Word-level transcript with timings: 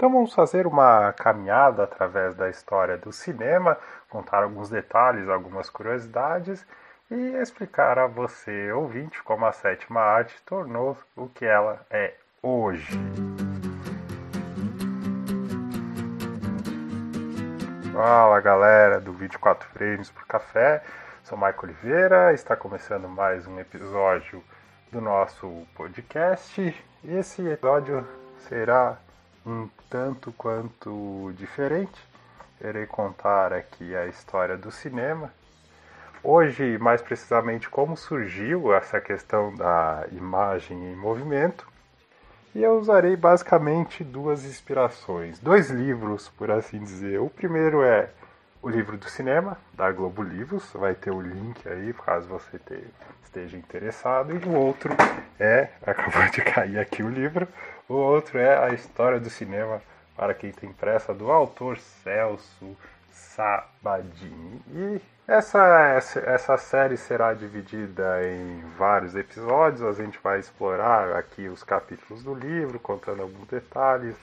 Então 0.00 0.10
vamos 0.10 0.32
fazer 0.32 0.66
uma 0.66 1.12
caminhada 1.12 1.82
através 1.82 2.34
da 2.34 2.48
história 2.48 2.96
do 2.96 3.12
cinema, 3.12 3.76
contar 4.08 4.42
alguns 4.42 4.70
detalhes, 4.70 5.28
algumas 5.28 5.68
curiosidades 5.68 6.66
e 7.10 7.36
explicar 7.36 7.98
a 7.98 8.06
você, 8.06 8.72
ouvinte, 8.72 9.22
como 9.22 9.44
a 9.44 9.52
sétima 9.52 10.00
arte 10.00 10.40
tornou 10.46 10.96
o 11.14 11.28
que 11.28 11.44
ela 11.44 11.84
é 11.90 12.14
hoje. 12.42 12.98
Fala 17.92 18.40
galera 18.40 18.98
do 18.98 19.12
24 19.12 19.68
Frames 19.68 20.10
por 20.10 20.26
Café, 20.26 20.82
sou 21.22 21.36
Maico 21.36 21.66
Oliveira, 21.66 22.32
está 22.32 22.56
começando 22.56 23.06
mais 23.06 23.46
um 23.46 23.60
episódio 23.60 24.42
do 24.90 24.98
nosso 24.98 25.66
podcast. 25.74 26.74
Esse 27.04 27.46
episódio 27.46 28.08
será 28.48 28.96
um 29.44 29.68
tanto 29.88 30.32
quanto 30.32 31.32
diferente. 31.36 32.00
Irei 32.60 32.86
contar 32.86 33.52
aqui 33.52 33.96
a 33.96 34.06
história 34.06 34.56
do 34.56 34.70
cinema. 34.70 35.32
Hoje, 36.22 36.76
mais 36.78 37.00
precisamente, 37.00 37.68
como 37.68 37.96
surgiu 37.96 38.74
essa 38.74 39.00
questão 39.00 39.54
da 39.54 40.06
imagem 40.12 40.92
em 40.92 40.94
movimento. 40.94 41.66
E 42.54 42.62
eu 42.62 42.78
usarei 42.78 43.16
basicamente 43.16 44.04
duas 44.04 44.44
inspirações, 44.44 45.38
dois 45.38 45.70
livros, 45.70 46.28
por 46.28 46.50
assim 46.50 46.80
dizer. 46.80 47.20
O 47.20 47.30
primeiro 47.30 47.82
é 47.82 48.10
o 48.62 48.68
livro 48.68 48.98
do 48.98 49.08
cinema, 49.08 49.56
da 49.72 49.90
Globo 49.90 50.22
Livros, 50.22 50.70
vai 50.74 50.94
ter 50.94 51.10
o 51.10 51.20
link 51.20 51.66
aí, 51.66 51.94
caso 51.94 52.28
você 52.28 52.58
te, 52.58 52.84
esteja 53.22 53.56
interessado. 53.56 54.34
E 54.34 54.48
o 54.48 54.54
outro 54.54 54.92
é, 55.38 55.70
acabou 55.86 56.28
de 56.30 56.42
cair 56.42 56.78
aqui 56.78 57.02
o 57.02 57.08
livro, 57.08 57.48
o 57.90 57.96
outro 57.96 58.38
é 58.38 58.56
a 58.56 58.72
história 58.72 59.18
do 59.18 59.28
cinema 59.28 59.82
para 60.16 60.32
quem 60.32 60.52
tem 60.52 60.72
pressa, 60.72 61.12
do 61.12 61.28
autor 61.28 61.76
Celso 61.78 62.76
Sabadini. 63.10 64.62
E 64.68 65.00
essa, 65.26 65.98
essa 66.24 66.56
série 66.56 66.96
será 66.96 67.34
dividida 67.34 68.24
em 68.24 68.60
vários 68.78 69.16
episódios. 69.16 69.82
A 69.82 69.92
gente 69.92 70.20
vai 70.22 70.38
explorar 70.38 71.16
aqui 71.16 71.48
os 71.48 71.64
capítulos 71.64 72.22
do 72.22 72.32
livro, 72.32 72.78
contando 72.78 73.22
alguns 73.22 73.48
detalhes, 73.48 74.14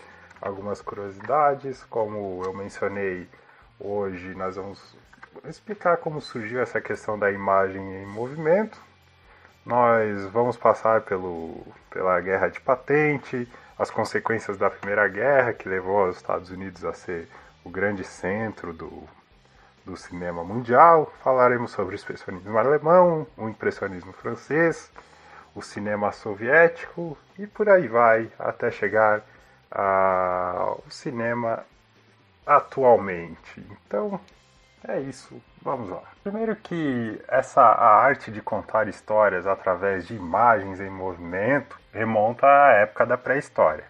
algumas 0.42 0.82
curiosidades. 0.82 1.84
Como 1.90 2.42
eu 2.46 2.54
mencionei, 2.54 3.28
hoje 3.78 4.34
nós 4.34 4.56
vamos 4.56 4.96
explicar 5.44 5.98
como 5.98 6.22
surgiu 6.22 6.62
essa 6.62 6.80
questão 6.80 7.20
da 7.20 7.30
imagem 7.32 7.82
em 8.02 8.06
movimento. 8.06 8.87
Nós 9.68 10.24
vamos 10.28 10.56
passar 10.56 11.02
pelo, 11.02 11.62
pela 11.90 12.22
guerra 12.22 12.48
de 12.48 12.58
patente, 12.62 13.46
as 13.78 13.92
consequências 13.92 14.58
da 14.58 14.70
Primeira 14.70 15.06
Guerra, 15.10 15.52
que 15.52 15.68
levou 15.68 16.08
os 16.08 16.16
Estados 16.16 16.50
Unidos 16.50 16.86
a 16.86 16.94
ser 16.94 17.28
o 17.66 17.70
grande 17.70 18.06
centro 18.06 18.72
do, 18.72 19.04
do 19.86 19.98
cinema 19.98 20.42
mundial. 20.42 21.12
Falaremos 21.22 21.72
sobre 21.72 21.96
o 21.96 21.98
expressionismo 21.98 22.58
alemão, 22.58 23.28
o 23.36 23.50
impressionismo 23.50 24.14
francês, 24.14 24.90
o 25.54 25.62
cinema 25.62 26.14
soviético 26.14 27.18
e 27.38 27.46
por 27.46 27.68
aí 27.68 27.90
vai, 27.90 28.32
até 28.40 28.72
chegar 28.72 29.22
ao 29.70 30.82
cinema 30.90 31.66
atualmente. 32.46 33.62
Então, 33.86 34.18
é 34.88 35.00
isso. 35.02 35.42
Vamos 35.62 35.90
lá. 35.90 36.02
Primeiro 36.24 36.56
que 36.56 37.22
essa 37.28 37.62
a 37.62 37.96
arte 37.96 38.32
de 38.32 38.42
contar 38.42 38.88
histórias 38.88 39.46
através 39.46 40.08
de 40.08 40.16
imagens 40.16 40.80
em 40.80 40.90
movimento 40.90 41.80
remonta 41.92 42.48
à 42.48 42.72
época 42.74 43.06
da 43.06 43.18
pré-história. 43.18 43.84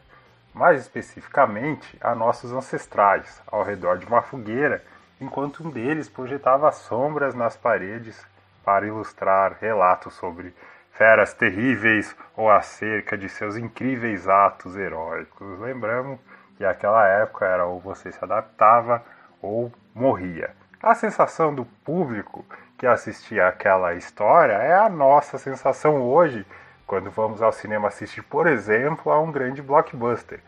Mais 0.54 0.82
especificamente 0.82 1.98
a 2.02 2.16
nossos 2.16 2.52
ancestrais, 2.52 3.42
ao 3.46 3.64
redor 3.64 4.00
de 4.00 4.08
uma 4.08 4.24
fogueira, 4.24 4.84
enquanto 5.22 5.66
um 5.66 5.70
deles 5.70 6.10
projetava 6.10 6.72
sombras 6.72 7.36
nas 7.36 7.56
paredes 7.56 8.26
para 8.66 8.88
ilustrar 8.88 9.58
relatos 9.62 10.16
sobre 10.16 10.54
feras 10.92 11.32
terríveis 11.34 12.16
ou 12.36 12.50
acerca 12.50 13.16
de 13.16 13.30
seus 13.30 13.56
incríveis 13.56 14.28
atos 14.28 14.76
heróicos. 14.76 15.60
Lembramos 15.60 16.20
que 16.58 16.66
aquela 16.66 17.08
época 17.08 17.46
era 17.46 17.66
ou 17.66 17.80
você 17.80 18.12
se 18.12 18.24
adaptava 18.24 19.04
ou 19.40 19.72
morria. 19.94 20.56
A 20.82 20.94
sensação 20.94 21.56
do 21.56 21.66
público 21.66 22.46
que 22.78 22.86
assistia 22.86 23.48
aquela 23.48 23.96
história 23.96 24.54
é 24.54 24.76
a 24.76 24.88
nossa 24.88 25.40
sensação 25.40 26.04
hoje 26.04 26.46
quando 26.86 27.10
vamos 27.10 27.42
ao 27.42 27.52
cinema 27.52 27.88
assistir, 27.88 28.22
por 28.22 28.46
exemplo, 28.46 29.12
a 29.12 29.20
um 29.20 29.32
grande 29.32 29.60
blockbuster, 29.60 30.40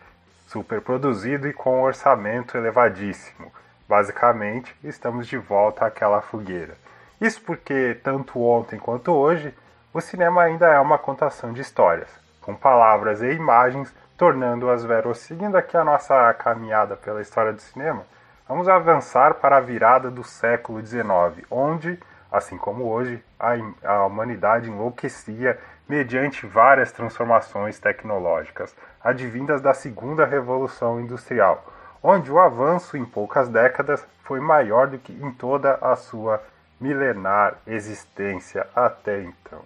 super 0.48 0.82
produzido 0.82 1.48
e 1.48 1.54
com 1.54 1.80
um 1.80 1.82
orçamento 1.82 2.56
elevadíssimo. 2.56 3.52
Basicamente, 3.88 4.76
estamos 4.84 5.28
de 5.28 5.36
volta 5.36 5.88
àquela 5.88 6.22
fogueira. 6.22 6.78
Isso 7.20 7.42
porque, 7.42 8.00
tanto 8.04 8.40
ontem 8.40 8.78
quanto 8.78 9.12
hoje, 9.12 9.52
o 9.92 10.00
cinema 10.00 10.44
ainda 10.44 10.68
é 10.68 10.80
uma 10.80 11.00
contação 11.00 11.52
de 11.52 11.62
histórias, 11.62 12.10
com 12.40 12.56
palavras 12.56 13.24
e 13.24 13.32
imagens 13.32 13.92
tornando-as 14.16 14.86
verossímeis. 14.86 15.56
Aqui 15.56 15.76
a 15.76 15.84
nossa 15.84 16.32
caminhada 16.36 16.96
pela 16.96 17.20
história 17.20 17.52
do 17.52 17.62
cinema 17.62 18.06
Vamos 18.50 18.68
avançar 18.68 19.36
para 19.36 19.58
a 19.58 19.62
virada 19.62 20.10
do 20.10 20.24
século 20.24 20.84
XIX, 20.84 21.46
onde, 21.52 22.00
assim 22.32 22.58
como 22.58 22.86
hoje, 22.86 23.24
a, 23.40 23.52
a 23.84 24.08
humanidade 24.08 24.72
enlouquecia 24.72 25.60
mediante 25.88 26.48
várias 26.48 26.92
transformações 26.92 27.78
tecnológicas, 27.78 28.76
advindas 29.04 29.62
da 29.62 29.72
segunda 29.72 30.26
revolução 30.26 31.00
industrial, 31.00 31.64
onde 32.02 32.32
o 32.32 32.40
avanço 32.40 32.98
em 32.98 33.06
poucas 33.06 33.48
décadas 33.48 34.04
foi 34.24 34.40
maior 34.40 34.88
do 34.88 34.98
que 34.98 35.14
em 35.14 35.32
toda 35.32 35.76
a 35.76 35.96
sua 35.96 36.42
milenar 36.82 37.54
existência 37.68 38.66
até 38.76 39.22
então. 39.22 39.62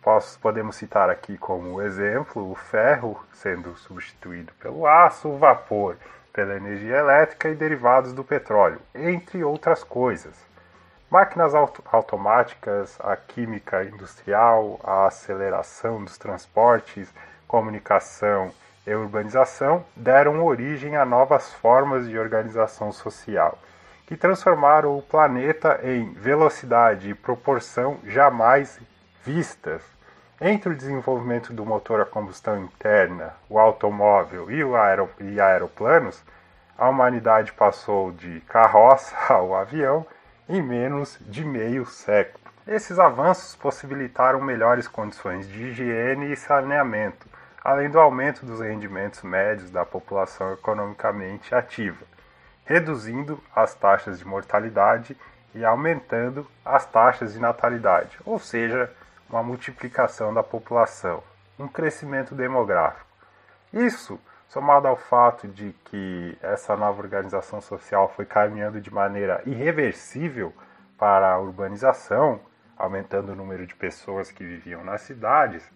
Posso, 0.00 0.38
podemos 0.38 0.76
citar 0.76 1.10
aqui 1.10 1.36
como 1.36 1.82
exemplo 1.82 2.52
o 2.52 2.54
ferro 2.54 3.20
sendo 3.32 3.76
substituído 3.76 4.52
pelo 4.60 4.86
aço, 4.86 5.28
o 5.28 5.38
vapor 5.38 5.96
pela 6.36 6.54
energia 6.54 6.98
elétrica 6.98 7.48
e 7.48 7.54
derivados 7.54 8.12
do 8.12 8.22
petróleo, 8.22 8.78
entre 8.94 9.42
outras 9.42 9.82
coisas. 9.82 10.36
Máquinas 11.10 11.54
auto 11.54 11.82
automáticas, 11.90 12.98
a 13.00 13.16
química 13.16 13.82
industrial, 13.84 14.78
a 14.84 15.06
aceleração 15.06 16.04
dos 16.04 16.18
transportes, 16.18 17.10
comunicação 17.48 18.52
e 18.86 18.94
urbanização 18.94 19.82
deram 19.96 20.44
origem 20.44 20.94
a 20.94 21.06
novas 21.06 21.54
formas 21.54 22.06
de 22.06 22.18
organização 22.18 22.92
social, 22.92 23.58
que 24.06 24.14
transformaram 24.14 24.98
o 24.98 25.00
planeta 25.00 25.80
em 25.82 26.12
velocidade 26.12 27.08
e 27.08 27.14
proporção 27.14 27.98
jamais 28.04 28.78
vistas 29.24 29.95
entre 30.40 30.70
o 30.70 30.76
desenvolvimento 30.76 31.52
do 31.52 31.64
motor 31.64 32.00
a 32.00 32.04
combustão 32.04 32.62
interna, 32.62 33.34
o 33.48 33.58
automóvel 33.58 34.50
e, 34.50 34.62
o 34.62 34.76
aero, 34.76 35.08
e 35.20 35.40
aeroplanos, 35.40 36.22
a 36.76 36.88
humanidade 36.88 37.52
passou 37.52 38.12
de 38.12 38.40
carroça 38.42 39.16
ao 39.32 39.54
avião 39.54 40.06
em 40.48 40.60
menos 40.60 41.18
de 41.22 41.44
meio 41.44 41.86
século. 41.86 42.44
Esses 42.66 42.98
avanços 42.98 43.56
possibilitaram 43.56 44.40
melhores 44.40 44.86
condições 44.86 45.48
de 45.48 45.68
higiene 45.68 46.32
e 46.32 46.36
saneamento, 46.36 47.26
além 47.64 47.88
do 47.88 47.98
aumento 47.98 48.44
dos 48.44 48.60
rendimentos 48.60 49.22
médios 49.22 49.70
da 49.70 49.84
população 49.84 50.52
economicamente 50.52 51.54
ativa, 51.54 52.04
reduzindo 52.64 53.42
as 53.54 53.74
taxas 53.74 54.18
de 54.18 54.26
mortalidade 54.26 55.16
e 55.54 55.64
aumentando 55.64 56.46
as 56.64 56.84
taxas 56.84 57.32
de 57.32 57.38
natalidade, 57.38 58.18
ou 58.24 58.38
seja, 58.38 58.90
uma 59.28 59.42
multiplicação 59.42 60.32
da 60.32 60.42
população, 60.42 61.22
um 61.58 61.66
crescimento 61.66 62.34
demográfico. 62.34 63.06
Isso, 63.72 64.18
somado 64.48 64.86
ao 64.86 64.96
fato 64.96 65.48
de 65.48 65.74
que 65.86 66.38
essa 66.40 66.76
nova 66.76 67.02
organização 67.02 67.60
social 67.60 68.12
foi 68.14 68.24
caminhando 68.24 68.80
de 68.80 68.92
maneira 68.92 69.42
irreversível 69.44 70.52
para 70.96 71.32
a 71.32 71.38
urbanização, 71.38 72.40
aumentando 72.76 73.32
o 73.32 73.36
número 73.36 73.66
de 73.66 73.74
pessoas 73.74 74.30
que 74.30 74.44
viviam 74.44 74.84
nas 74.84 75.02
cidades, 75.02 75.68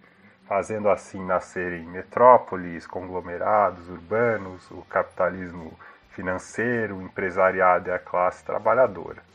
fazendo 0.47 0.89
assim 0.89 1.25
nascerem 1.25 1.87
metrópoles, 1.87 2.87
conglomerados 2.87 3.89
urbanos, 3.89 4.71
o 4.71 4.83
capitalismo 4.83 5.79
financeiro, 6.11 6.97
o 6.97 7.03
empresariado 7.03 7.89
e 7.89 7.93
a 7.93 7.99
classe 7.99 8.45
trabalhadora. 8.45 9.30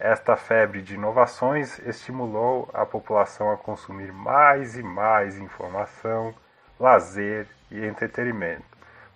Esta 0.00 0.34
febre 0.34 0.80
de 0.80 0.94
inovações 0.94 1.78
estimulou 1.80 2.70
a 2.72 2.86
população 2.86 3.52
a 3.52 3.56
consumir 3.58 4.10
mais 4.10 4.74
e 4.78 4.82
mais 4.82 5.36
informação, 5.36 6.34
lazer 6.78 7.46
e 7.70 7.84
entretenimento. 7.84 8.64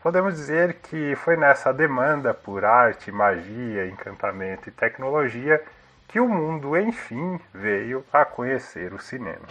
Podemos 0.03 0.37
dizer 0.37 0.75
que 0.75 1.17
foi 1.17 1.39
nessa 1.39 1.73
demanda 1.73 2.35
por 2.35 2.67
arte, 2.67 3.11
magia, 3.11 3.87
encantamento 3.87 4.69
e 4.69 4.73
tecnologia 4.73 5.65
que 6.07 6.21
o 6.21 6.29
mundo, 6.29 6.77
enfim, 6.77 7.41
veio 7.55 8.05
a 8.13 8.23
conhecer 8.27 8.93
o 8.93 8.99
cinema. 8.99 9.47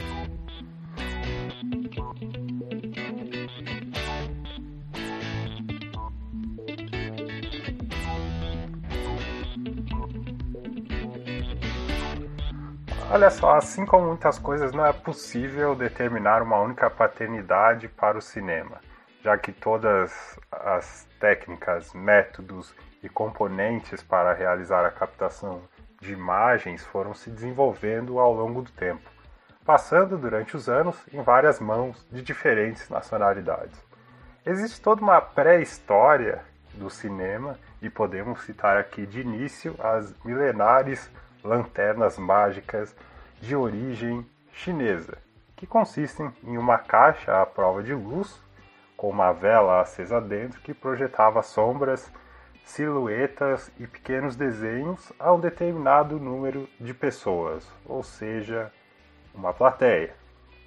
Olha 13.14 13.30
só, 13.30 13.58
assim 13.58 13.86
como 13.86 14.08
muitas 14.08 14.40
coisas, 14.40 14.72
não 14.72 14.84
é 14.84 14.92
possível 14.92 15.76
determinar 15.76 16.42
uma 16.42 16.60
única 16.60 16.90
paternidade 16.90 17.88
para 17.88 18.18
o 18.18 18.22
cinema, 18.22 18.82
já 19.22 19.38
que 19.38 19.52
todas 19.52 20.40
as 20.52 21.08
técnicas, 21.20 21.94
métodos 21.94 22.74
e 23.04 23.08
componentes 23.08 24.02
para 24.02 24.34
realizar 24.34 24.84
a 24.84 24.90
captação 24.90 25.62
de 26.02 26.12
imagens 26.12 26.84
foram 26.88 27.14
se 27.14 27.30
desenvolvendo 27.30 28.18
ao 28.18 28.34
longo 28.34 28.64
do 28.64 28.72
tempo, 28.72 29.08
passando 29.64 30.18
durante 30.18 30.58
os 30.58 30.68
anos 30.68 30.98
em 31.14 31.22
várias 31.22 31.60
mãos 31.60 32.04
de 32.12 32.24
diferentes 32.24 32.90
nacionalidades. 32.90 33.80
Existe 34.44 34.82
toda 34.82 35.04
uma 35.04 35.22
pré-história 35.22 36.42
do 36.74 36.90
cinema 36.90 37.60
e 37.80 37.92
podemos 37.92 38.42
citar 38.42 38.76
aqui 38.76 39.06
de 39.06 39.22
início 39.22 39.76
as 39.78 40.16
milenares 40.26 41.12
lanternas 41.44 42.18
mágicas 42.18 42.96
de 43.42 43.56
origem 43.56 44.26
chinesa, 44.52 45.18
que 45.56 45.68
consistem 45.68 46.32
em 46.44 46.58
uma 46.58 46.78
caixa 46.78 47.42
à 47.42 47.46
prova 47.46 47.84
de 47.84 47.94
luz 47.94 48.42
com 48.96 49.10
uma 49.10 49.34
vela 49.34 49.82
acesa 49.82 50.22
dentro 50.22 50.62
que 50.62 50.74
projetava 50.74 51.42
sombras, 51.42 52.10
silhuetas 52.64 53.70
e 53.78 53.86
pequenos 53.86 54.36
desenhos 54.36 55.12
a 55.20 55.34
um 55.34 55.40
determinado 55.40 56.18
número 56.20 56.70
de 56.80 56.94
pessoas, 56.94 57.70
ou 57.86 58.02
seja, 58.02 58.72
uma 59.34 59.54
plateia. 59.54 60.16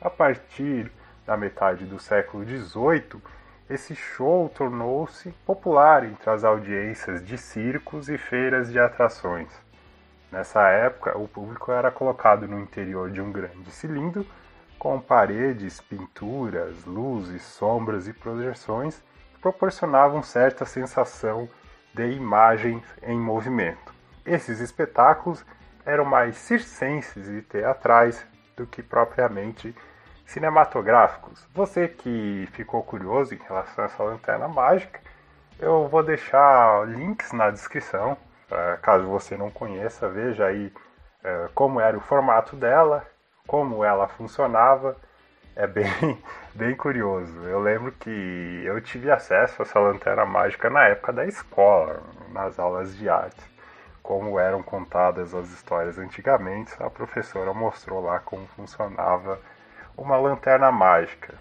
A 0.00 0.10
partir 0.10 0.92
da 1.24 1.36
metade 1.36 1.86
do 1.86 1.98
século 1.98 2.44
XVIII, 2.44 3.22
esse 3.68 3.94
show 3.94 4.48
tornou-se 4.54 5.30
popular 5.44 6.04
entre 6.04 6.28
as 6.28 6.44
audiências 6.44 7.24
de 7.24 7.38
circos 7.38 8.08
e 8.08 8.18
feiras 8.18 8.70
de 8.70 8.78
atrações. 8.78 9.50
Nessa 10.36 10.68
época, 10.68 11.16
o 11.16 11.26
público 11.26 11.72
era 11.72 11.90
colocado 11.90 12.46
no 12.46 12.60
interior 12.60 13.10
de 13.10 13.22
um 13.22 13.32
grande 13.32 13.70
cilindro 13.70 14.26
com 14.78 15.00
paredes, 15.00 15.80
pinturas, 15.80 16.84
luzes, 16.84 17.40
sombras 17.40 18.06
e 18.06 18.12
projeções 18.12 19.02
que 19.32 19.40
proporcionavam 19.40 20.22
certa 20.22 20.66
sensação 20.66 21.48
de 21.94 22.10
imagens 22.10 22.84
em 23.02 23.18
movimento. 23.18 23.94
Esses 24.26 24.60
espetáculos 24.60 25.42
eram 25.86 26.04
mais 26.04 26.36
circenses 26.36 27.26
e 27.30 27.40
teatrais 27.40 28.22
do 28.54 28.66
que 28.66 28.82
propriamente 28.82 29.74
cinematográficos. 30.26 31.48
Você 31.54 31.88
que 31.88 32.46
ficou 32.52 32.82
curioso 32.82 33.34
em 33.34 33.38
relação 33.38 33.84
a 33.84 33.86
essa 33.86 34.02
lanterna 34.02 34.48
mágica, 34.48 35.00
eu 35.58 35.88
vou 35.88 36.02
deixar 36.02 36.86
links 36.86 37.32
na 37.32 37.48
descrição, 37.48 38.18
caso 38.82 39.06
você 39.06 39.36
não 39.36 39.50
conheça, 39.50 40.08
veja 40.08 40.46
aí 40.46 40.72
eh, 41.24 41.48
como 41.54 41.80
era 41.80 41.96
o 41.96 42.00
formato 42.00 42.54
dela, 42.54 43.04
como 43.46 43.84
ela 43.84 44.06
funcionava. 44.08 44.96
É 45.56 45.66
bem, 45.66 46.22
bem 46.54 46.76
curioso. 46.76 47.42
Eu 47.44 47.60
lembro 47.60 47.90
que 47.92 48.62
eu 48.64 48.80
tive 48.80 49.10
acesso 49.10 49.62
a 49.62 49.64
essa 49.64 49.80
lanterna 49.80 50.24
mágica 50.24 50.70
na 50.70 50.84
época 50.88 51.12
da 51.12 51.26
escola, 51.26 52.02
nas 52.32 52.58
aulas 52.58 52.96
de 52.96 53.08
arte. 53.08 53.42
Como 54.02 54.38
eram 54.38 54.62
contadas 54.62 55.34
as 55.34 55.50
histórias 55.50 55.98
antigamente, 55.98 56.72
a 56.78 56.88
professora 56.88 57.52
mostrou 57.52 58.00
lá 58.00 58.20
como 58.20 58.46
funcionava 58.48 59.40
uma 59.96 60.16
lanterna 60.16 60.70
mágica. 60.70 61.34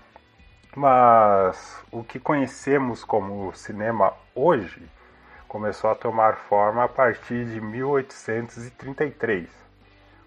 Mas 0.75 1.84
o 1.92 2.04
que 2.04 2.19
conhecemos 2.19 3.04
como 3.04 3.54
cinema 3.54 4.13
hoje 4.34 4.90
começou 5.56 5.90
a 5.90 5.96
tomar 5.96 6.36
forma 6.36 6.84
a 6.84 6.88
partir 6.90 7.46
de 7.46 7.62
1833, 7.62 9.48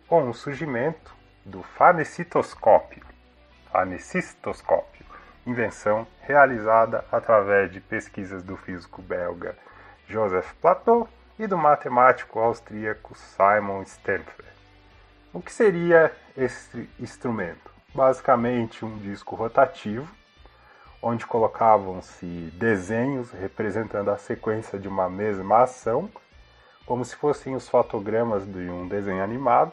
com 0.06 0.30
o 0.30 0.32
surgimento 0.32 1.14
do 1.44 1.62
fanecitoscópio. 1.62 3.04
Fanecistoscópio, 3.70 5.04
invenção 5.46 6.06
realizada 6.22 7.04
através 7.12 7.70
de 7.70 7.78
pesquisas 7.78 8.42
do 8.42 8.56
físico 8.56 9.02
belga 9.02 9.54
Joseph 10.08 10.50
Plateau 10.62 11.06
e 11.38 11.46
do 11.46 11.58
matemático 11.58 12.38
austríaco 12.38 13.14
Simon 13.14 13.84
Stempfler. 13.84 14.48
O 15.30 15.42
que 15.42 15.52
seria 15.52 16.10
esse 16.34 16.88
instrumento? 16.98 17.68
basicamente 17.94 18.84
um 18.84 18.96
disco 18.98 19.34
rotativo, 19.34 20.08
onde 21.02 21.26
colocavam-se 21.26 22.26
desenhos 22.54 23.30
representando 23.30 24.10
a 24.10 24.18
sequência 24.18 24.78
de 24.78 24.88
uma 24.88 25.08
mesma 25.08 25.62
ação, 25.62 26.10
como 26.84 27.04
se 27.04 27.14
fossem 27.14 27.54
os 27.54 27.68
fotogramas 27.68 28.46
de 28.46 28.68
um 28.70 28.88
desenho 28.88 29.22
animado. 29.22 29.72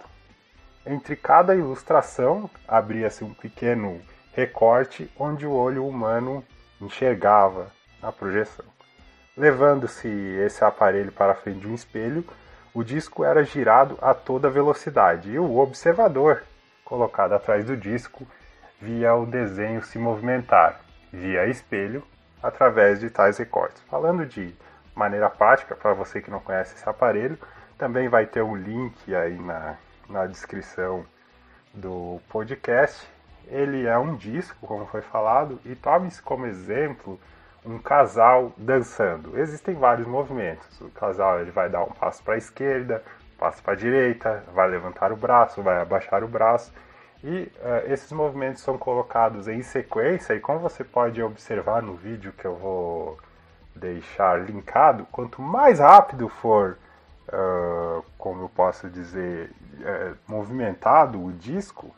Entre 0.86 1.16
cada 1.16 1.56
ilustração 1.56 2.50
abria-se 2.68 3.24
um 3.24 3.33
pequeno 3.33 4.01
recorte 4.33 5.10
onde 5.18 5.48
o 5.48 5.51
olho 5.51 5.88
humano 5.88 6.44
enxergava 6.80 7.71
a 8.01 8.12
projeção. 8.12 8.66
Levando-se 9.36 10.07
esse 10.07 10.63
aparelho 10.63 11.12
para 11.12 11.31
a 11.31 11.36
frente 11.36 11.62
de 11.62 11.68
um 11.68 11.74
espelho, 11.74 12.24
o 12.74 12.83
disco 12.83 13.24
era 13.24 13.44
girado 13.44 13.98
a 14.01 14.13
toda 14.13 14.50
velocidade 14.50 15.31
e 15.31 15.39
o 15.39 15.57
observador 15.57 16.44
colocado 16.83 17.33
atrás 17.33 17.66
do 17.66 17.75
disco 17.75 18.28
via 18.80 19.16
o 19.16 19.25
desenho 19.25 19.81
se 19.81 19.98
movimentar, 19.98 20.81
via 21.16 21.48
espelho, 21.48 22.04
através 22.42 23.00
de 23.00 23.10
tais 23.10 23.38
recortes. 23.38 23.82
Falando 23.90 24.26
de 24.26 24.54
maneira 24.96 25.30
prática, 25.30 25.76
para 25.76 25.94
você 25.94 26.22
que 26.22 26.30
não 26.30 26.40
conhece 26.40 26.76
esse 26.76 26.88
aparelho, 26.88 27.38
também 27.78 28.08
vai 28.08 28.26
ter 28.26 28.42
um 28.42 28.56
link 28.56 29.14
aí 29.14 29.38
na, 29.38 29.76
na 30.10 30.26
descrição 30.28 31.06
do 31.74 32.20
podcast. 32.30 33.08
Ele 33.48 33.86
é 33.86 33.98
um 33.98 34.16
disco, 34.16 34.56
como 34.66 34.86
foi 34.88 35.02
falado, 35.02 35.60
e 35.66 35.76
tome-se 35.76 36.22
como 36.22 36.46
exemplo 36.46 37.20
um 37.66 37.80
casal 37.80 38.54
dançando. 38.58 39.38
Existem 39.40 39.76
vários 39.76 40.08
movimentos. 40.08 40.80
O 40.82 40.90
casal 40.92 41.40
ele 41.42 41.52
vai 41.52 41.68
dar 41.68 41.84
um 41.84 41.92
passo 41.92 42.24
para 42.24 42.36
a 42.36 42.38
esquerda, 42.38 43.04
passa 43.38 43.62
para 43.62 43.74
a 43.74 43.76
direita, 43.78 44.44
vai 44.54 44.70
levantar 44.70 45.12
o 45.12 45.16
braço, 45.16 45.62
vai 45.62 45.82
abaixar 45.82 46.24
o 46.24 46.28
braço. 46.28 46.72
E 47.27 47.51
uh, 47.57 47.92
esses 47.92 48.12
movimentos 48.12 48.62
são 48.62 48.77
colocados 48.77 49.48
em 49.48 49.63
sequência, 49.63 50.36
e 50.36 50.39
como 50.39 50.60
você 50.60 50.83
pode 50.83 51.24
observar 51.24 51.81
no 51.81 51.95
vídeo 51.95 52.31
que 52.31 52.45
eu 52.45 52.56
vou 52.56 53.18
deixar 53.75 54.39
linkado, 54.45 55.07
quanto 55.12 55.42
mais 55.42 55.80
rápido 55.80 56.30
for, 56.30 56.78
uh, 57.30 58.06
como 58.16 58.44
eu 58.44 58.50
posso 58.50 58.88
dizer, 58.92 59.50
uh, 59.80 60.16
movimentado 60.28 61.19
o 61.19 61.33
disco, 61.33 61.95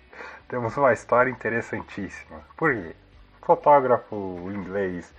temos 0.48 0.76
uma 0.76 0.92
história 0.92 1.30
interessantíssima. 1.30 2.40
Por 2.56 2.74
quê? 2.74 2.96
O 3.40 3.46
fotógrafo 3.46 4.50
inglês 4.52 5.14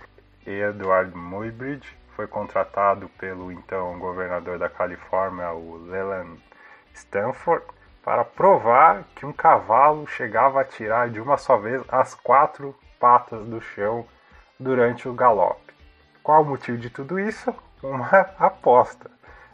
Edward 0.46 1.16
Muybridge 1.16 1.96
foi 2.14 2.26
contratado 2.26 3.08
pelo 3.18 3.50
então 3.52 3.98
governador 3.98 4.58
da 4.58 4.68
Califórnia, 4.68 5.52
o 5.52 5.76
Leland 5.76 6.38
Stanford, 6.94 7.64
para 8.02 8.24
provar 8.24 9.04
que 9.16 9.26
um 9.26 9.32
cavalo 9.32 10.06
chegava 10.06 10.60
a 10.60 10.64
tirar 10.64 11.10
de 11.10 11.20
uma 11.20 11.36
só 11.36 11.56
vez 11.56 11.82
as 11.88 12.14
quatro 12.14 12.74
patas 13.00 13.44
do 13.46 13.60
chão 13.60 14.06
durante 14.58 15.08
o 15.08 15.12
galope. 15.12 15.65
Qual 16.26 16.42
o 16.42 16.44
motivo 16.44 16.76
de 16.76 16.90
tudo 16.90 17.20
isso? 17.20 17.54
Uma 17.80 18.08
aposta. 18.36 19.08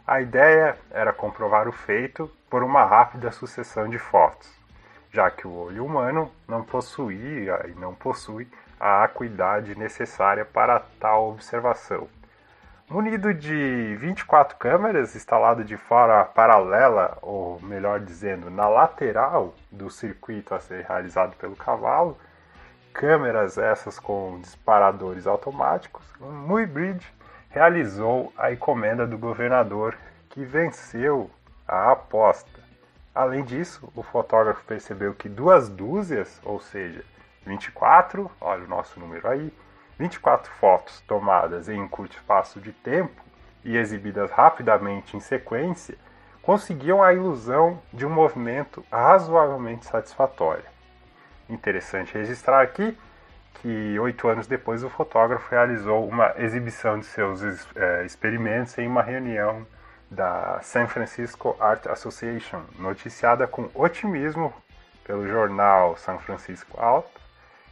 A 0.07 0.21
ideia 0.21 0.75
era 0.89 1.13
comprovar 1.13 1.67
o 1.67 1.71
feito 1.71 2.27
por 2.49 2.63
uma 2.63 2.83
rápida 2.83 3.31
sucessão 3.31 3.87
de 3.87 3.99
fotos, 3.99 4.51
já 5.11 5.29
que 5.29 5.45
o 5.45 5.53
olho 5.53 5.85
humano 5.85 6.31
não 6.47 6.63
possuía 6.63 7.63
e 7.67 7.79
não 7.79 7.93
possui 7.93 8.47
a 8.79 9.03
acuidade 9.03 9.77
necessária 9.77 10.43
para 10.43 10.79
tal 10.99 11.29
observação. 11.29 12.07
Munido 12.89 13.35
de 13.35 13.95
24 13.99 14.57
câmeras 14.57 15.15
instalado 15.15 15.63
de 15.63 15.77
forma 15.77 16.25
paralela, 16.25 17.19
ou 17.21 17.61
melhor 17.61 17.99
dizendo, 17.99 18.49
na 18.49 18.67
lateral 18.67 19.53
do 19.71 19.91
circuito 19.91 20.55
a 20.55 20.59
ser 20.59 20.85
realizado 20.85 21.35
pelo 21.35 21.55
cavalo, 21.55 22.17
câmeras 22.93 23.57
essas 23.57 23.99
com 23.99 24.39
disparadores 24.39 25.25
automáticos, 25.25 26.05
Muybridge 26.19 27.11
realizou 27.49 28.31
a 28.37 28.51
encomenda 28.51 29.05
do 29.05 29.17
governador, 29.17 29.97
que 30.29 30.45
venceu 30.45 31.29
a 31.67 31.91
aposta. 31.91 32.61
Além 33.13 33.43
disso, 33.43 33.91
o 33.95 34.01
fotógrafo 34.01 34.63
percebeu 34.65 35.13
que 35.13 35.27
duas 35.27 35.69
dúzias, 35.69 36.39
ou 36.43 36.59
seja, 36.59 37.03
24, 37.45 38.31
olha 38.39 38.63
o 38.63 38.67
nosso 38.67 38.99
número 38.99 39.27
aí, 39.27 39.53
24 39.99 40.51
fotos 40.53 41.01
tomadas 41.01 41.69
em 41.69 41.79
um 41.79 41.87
curto 41.87 42.15
espaço 42.15 42.59
de 42.59 42.71
tempo 42.71 43.21
e 43.63 43.77
exibidas 43.77 44.31
rapidamente 44.31 45.15
em 45.15 45.19
sequência, 45.19 45.97
conseguiam 46.41 47.03
a 47.03 47.13
ilusão 47.13 47.79
de 47.91 48.05
um 48.05 48.09
movimento 48.09 48.83
razoavelmente 48.91 49.85
satisfatório. 49.85 50.72
Interessante 51.53 52.17
registrar 52.17 52.61
aqui 52.61 52.97
que 53.61 53.99
oito 53.99 54.27
anos 54.27 54.47
depois 54.47 54.83
o 54.83 54.89
fotógrafo 54.89 55.49
realizou 55.51 56.07
uma 56.07 56.33
exibição 56.37 56.99
de 56.99 57.05
seus 57.05 57.41
é, 57.75 58.03
experimentos 58.05 58.77
em 58.77 58.87
uma 58.87 59.03
reunião 59.03 59.65
da 60.09 60.59
San 60.61 60.87
Francisco 60.87 61.55
Art 61.59 61.85
Association, 61.87 62.61
noticiada 62.77 63.45
com 63.45 63.69
otimismo 63.73 64.51
pelo 65.03 65.27
jornal 65.27 65.95
San 65.95 66.17
Francisco 66.17 66.79
Alto 66.79 67.21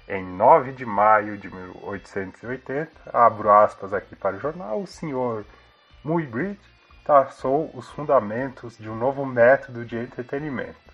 em 0.07 0.23
9 0.23 0.73
de 0.73 0.85
maio 0.85 1.37
de 1.37 1.49
1880, 1.49 2.91
abro 3.13 3.51
aspas 3.51 3.93
aqui 3.93 4.15
para 4.15 4.35
o 4.35 4.39
jornal, 4.39 4.81
o 4.81 4.87
senhor 4.87 5.45
Muybridge 6.03 6.59
traçou 7.05 7.71
os 7.73 7.89
fundamentos 7.89 8.77
de 8.77 8.89
um 8.89 8.95
novo 8.95 9.25
método 9.25 9.85
de 9.85 9.97
entretenimento. 9.97 10.90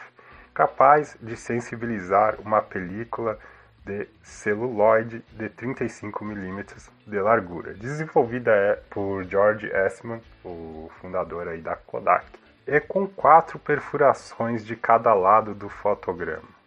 capaz 0.54 1.18
de 1.22 1.36
sensibilizar 1.36 2.36
uma 2.40 2.62
película 2.62 3.38
de 3.84 4.08
celuloide 4.22 5.24
de 5.32 5.50
35 5.50 6.24
mm 6.24 6.66
de 7.06 7.20
largura, 7.20 7.74
desenvolvida 7.74 8.52
é, 8.52 8.76
por 8.90 9.24
George 9.24 9.68
Eastman, 9.68 10.22
o 10.44 10.92
fundador 11.00 11.48
aí 11.48 11.62
da 11.62 11.76
Kodak, 11.76 12.26
e 12.68 12.80
com 12.82 13.08
quatro 13.08 13.58
perfurações 13.58 14.66
de 14.66 14.76
cada 14.76 15.14
lado 15.14 15.56
do 15.56 15.70
fotograma. 15.70 16.58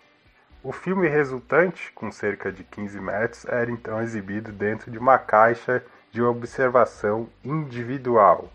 O 0.62 0.72
filme 0.72 1.08
resultante, 1.08 1.92
com 1.92 2.10
cerca 2.10 2.50
de 2.50 2.64
15 2.64 3.00
metros, 3.00 3.44
era 3.46 3.70
então 3.70 4.02
exibido 4.02 4.50
dentro 4.50 4.90
de 4.90 4.98
uma 4.98 5.18
caixa 5.18 5.82
de 6.10 6.20
observação 6.22 7.28
individual, 7.44 8.50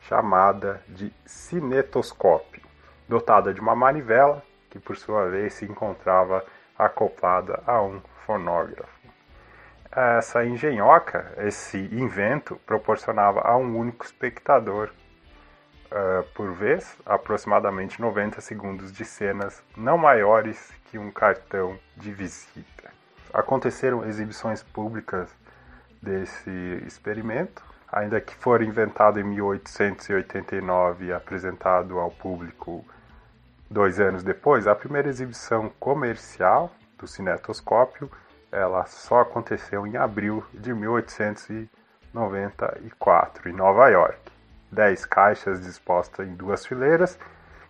chamada 0.00 0.82
de 0.88 1.12
cinetoscópio, 1.26 2.63
dotada 3.08 3.52
de 3.52 3.60
uma 3.60 3.74
manivela 3.74 4.42
que 4.70 4.78
por 4.78 4.96
sua 4.96 5.28
vez 5.28 5.54
se 5.54 5.64
encontrava 5.64 6.44
acoplada 6.76 7.62
a 7.66 7.80
um 7.80 8.00
fonógrafo. 8.26 8.92
Essa 9.92 10.44
engenhoca, 10.44 11.32
esse 11.38 11.78
invento, 11.92 12.56
proporcionava 12.66 13.40
a 13.42 13.56
um 13.56 13.78
único 13.78 14.04
espectador, 14.04 14.90
uh, 15.86 16.24
por 16.34 16.52
vez, 16.52 16.96
aproximadamente 17.06 18.00
90 18.00 18.40
segundos 18.40 18.92
de 18.92 19.04
cenas 19.04 19.62
não 19.76 19.96
maiores 19.96 20.72
que 20.86 20.98
um 20.98 21.12
cartão 21.12 21.78
de 21.96 22.12
visita. 22.12 22.90
Aconteceram 23.32 24.04
exibições 24.04 24.64
públicas 24.64 25.32
desse 26.02 26.50
experimento, 26.84 27.62
ainda 27.90 28.20
que 28.20 28.34
for 28.34 28.62
inventado 28.62 29.20
em 29.20 29.24
1889 29.24 31.06
e 31.06 31.12
apresentado 31.12 32.00
ao 32.00 32.10
público 32.10 32.84
dois 33.70 34.00
anos 34.00 34.22
depois, 34.22 34.66
a 34.66 34.74
primeira 34.74 35.08
exibição 35.08 35.70
comercial 35.78 36.70
do 36.98 37.06
cinetoscópio 37.06 38.10
ela 38.54 38.86
só 38.86 39.20
aconteceu 39.20 39.86
em 39.86 39.96
abril 39.96 40.42
de 40.54 40.72
1894 40.72 43.48
em 43.48 43.52
Nova 43.52 43.88
York. 43.88 44.18
Dez 44.70 45.04
caixas 45.04 45.60
dispostas 45.60 46.26
em 46.26 46.34
duas 46.34 46.64
fileiras 46.64 47.18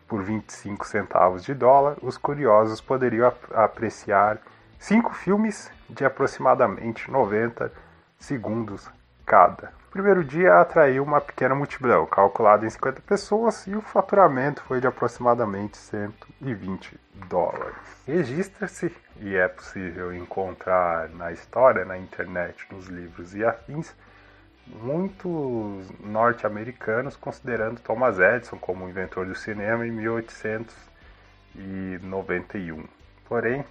por 0.07 0.23
25 0.23 0.87
centavos 0.87 1.43
de 1.43 1.55
dólar, 1.55 1.97
os 2.03 2.19
curiosos 2.19 2.83
poderiam 2.83 3.33
apreciar 3.55 4.39
cinco 4.79 5.15
filmes 5.15 5.73
de 5.89 6.05
aproximadamente 6.05 7.11
90 7.11 7.73
segundos 8.19 8.87
cada. 9.25 9.73
primeiro 9.91 10.25
dia 10.25 10.61
atraiu 10.61 11.03
uma 11.03 11.21
pequena 11.21 11.55
multidão, 11.55 12.07
calculada 12.07 12.67
em 12.67 12.71
50 12.71 13.01
pessoas, 13.03 13.67
e 13.67 13.75
o 13.75 13.81
faturamento 13.81 14.63
foi 14.63 14.81
de 14.81 14.87
aproximadamente 14.87 15.77
120 15.77 16.99
dólares. 17.29 17.77
Registra-se, 18.07 18.95
e 19.21 19.37
é 19.37 19.49
possível 19.49 20.15
encontrar 20.15 21.09
na 21.11 21.33
história, 21.33 21.85
na 21.85 21.97
internet, 21.97 22.67
nos 22.71 22.87
livros 22.87 23.35
e 23.35 23.45
afins, 23.45 23.95
muitos 24.67 25.91
norte-americanos 26.01 27.17
considerando 27.17 27.81
Thomas 27.81 28.19
Edison 28.19 28.59
como 28.59 28.85
o 28.85 28.89
inventor 28.89 29.27
do 29.27 29.35
cinema 29.35 29.87
em 29.87 29.91
1891. 29.91 32.85
Porém, 33.29 33.65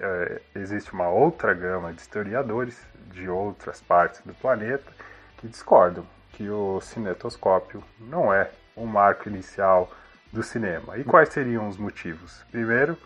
é, 0.00 0.40
existe 0.54 0.92
uma 0.92 1.08
outra 1.08 1.52
gama 1.54 1.92
de 1.92 2.00
historiadores 2.00 2.86
de 3.12 3.28
outras 3.28 3.80
partes 3.80 4.20
do 4.24 4.34
planeta 4.34 4.90
que 5.36 5.46
discordam 5.48 6.06
que 6.32 6.48
o 6.48 6.80
cinetoscópio 6.80 7.82
não 7.98 8.32
é 8.32 8.50
o 8.74 8.86
marco 8.86 9.28
inicial 9.28 9.90
do 10.32 10.42
cinema. 10.42 10.96
E 10.96 11.04
quais 11.04 11.28
seriam 11.28 11.68
os 11.68 11.76
motivos? 11.76 12.44
Primeiro, 12.50 12.96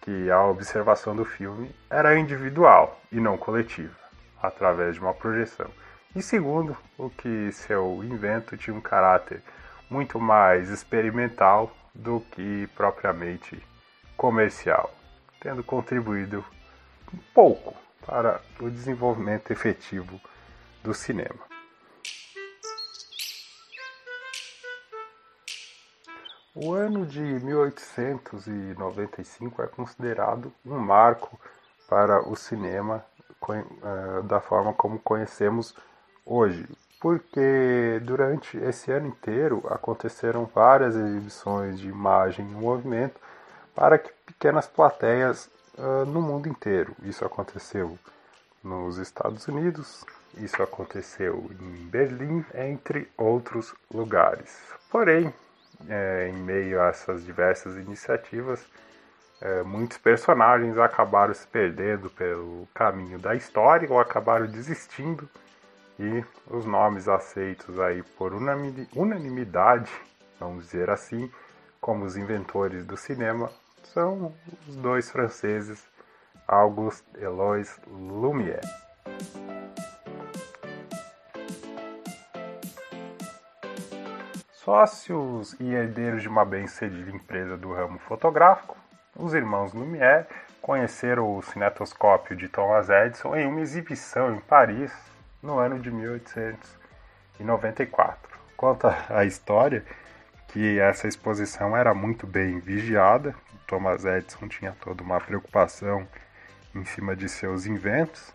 que 0.00 0.30
a 0.30 0.42
observação 0.44 1.14
do 1.14 1.24
filme 1.24 1.74
era 1.88 2.18
individual 2.18 3.00
e 3.10 3.20
não 3.20 3.36
coletiva, 3.38 3.94
através 4.42 4.96
de 4.96 5.00
uma 5.00 5.14
projeção. 5.14 5.70
E 6.14 6.20
segundo, 6.20 6.76
o 6.98 7.08
que 7.08 7.52
seu 7.52 8.02
invento 8.02 8.56
tinha 8.56 8.76
um 8.76 8.80
caráter 8.80 9.42
muito 9.88 10.18
mais 10.18 10.70
experimental 10.70 11.74
do 11.94 12.20
que 12.32 12.68
propriamente 12.74 13.62
comercial, 14.16 14.92
tendo 15.42 15.62
contribuído 15.64 16.44
um 17.12 17.18
pouco 17.34 17.74
para 18.06 18.40
o 18.60 18.70
desenvolvimento 18.70 19.50
efetivo 19.50 20.20
do 20.82 20.94
cinema. 20.94 21.50
O 26.54 26.72
ano 26.72 27.04
de 27.04 27.20
1895 27.20 29.60
é 29.62 29.66
considerado 29.66 30.52
um 30.64 30.78
marco 30.78 31.36
para 31.88 32.28
o 32.28 32.36
cinema 32.36 33.04
eh, 33.48 34.22
da 34.24 34.40
forma 34.40 34.72
como 34.72 34.96
conhecemos 34.98 35.74
hoje, 36.24 36.68
porque 37.00 38.00
durante 38.04 38.56
esse 38.58 38.92
ano 38.92 39.08
inteiro 39.08 39.64
aconteceram 39.68 40.44
várias 40.44 40.94
exibições 40.94 41.80
de 41.80 41.88
imagem 41.88 42.46
em 42.46 42.54
movimento 42.54 43.20
para 43.74 43.98
que 43.98 44.10
pequenas 44.26 44.66
plateias 44.66 45.50
uh, 45.78 46.04
no 46.06 46.20
mundo 46.20 46.48
inteiro. 46.48 46.94
Isso 47.02 47.24
aconteceu 47.24 47.98
nos 48.62 48.98
Estados 48.98 49.46
Unidos, 49.48 50.04
isso 50.36 50.62
aconteceu 50.62 51.50
em 51.60 51.86
Berlim, 51.88 52.44
entre 52.54 53.10
outros 53.16 53.74
lugares. 53.92 54.56
Porém, 54.90 55.32
é, 55.88 56.28
em 56.28 56.36
meio 56.36 56.80
a 56.80 56.86
essas 56.86 57.24
diversas 57.24 57.76
iniciativas, 57.76 58.64
é, 59.40 59.62
muitos 59.62 59.98
personagens 59.98 60.78
acabaram 60.78 61.34
se 61.34 61.46
perdendo 61.46 62.08
pelo 62.10 62.68
caminho 62.72 63.18
da 63.18 63.34
história 63.34 63.90
ou 63.90 63.98
acabaram 63.98 64.46
desistindo 64.46 65.28
e 65.98 66.24
os 66.46 66.64
nomes 66.64 67.08
aceitos 67.08 67.78
aí 67.80 68.02
por 68.16 68.32
unanimidade, 68.32 69.90
vamos 70.38 70.66
dizer 70.66 70.88
assim, 70.90 71.30
como 71.80 72.04
os 72.04 72.16
inventores 72.16 72.86
do 72.86 72.96
cinema, 72.96 73.50
são 73.88 74.34
os 74.68 74.76
dois 74.76 75.10
franceses 75.10 75.82
Auguste 76.46 77.06
Eloise 77.18 77.80
Lumière. 77.86 78.60
Sócios 84.52 85.56
e 85.58 85.72
herdeiros 85.72 86.20
de 86.22 86.28
uma 86.28 86.44
bem-sucedida 86.44 87.10
empresa 87.10 87.56
do 87.56 87.72
ramo 87.72 87.98
fotográfico, 87.98 88.76
os 89.16 89.34
irmãos 89.34 89.72
Lumière 89.72 90.28
conheceram 90.60 91.36
o 91.36 91.42
cinetoscópio 91.42 92.36
de 92.36 92.48
Thomas 92.48 92.88
Edison 92.88 93.34
em 93.34 93.44
uma 93.46 93.60
exibição 93.60 94.32
em 94.32 94.38
Paris 94.40 94.92
no 95.42 95.58
ano 95.58 95.80
de 95.80 95.90
1894. 95.90 98.38
Conta 98.56 98.96
a 99.10 99.24
história 99.24 99.84
que 100.52 100.78
essa 100.78 101.08
exposição 101.08 101.76
era 101.76 101.94
muito 101.94 102.26
bem 102.26 102.60
vigiada. 102.60 103.34
Thomas 103.66 104.04
Edison 104.04 104.48
tinha 104.48 104.76
toda 104.80 105.02
uma 105.02 105.20
preocupação 105.20 106.06
em 106.74 106.84
cima 106.84 107.16
de 107.16 107.28
seus 107.28 107.66
inventos. 107.66 108.32